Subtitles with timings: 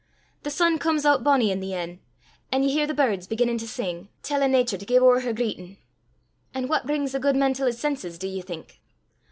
[0.41, 1.99] The sun comes oot bonnie i' the en',
[2.51, 5.77] an' ye hear the birds beginnin' to sing, tellin' Natur to gie ower her greitin'.
[6.55, 8.79] An' what brings the guid man til 's senses, div ye think?